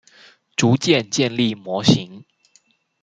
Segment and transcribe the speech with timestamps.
[0.55, 2.25] 逐漸建立模型